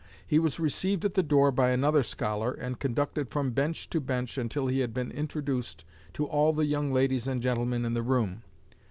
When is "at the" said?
1.05-1.21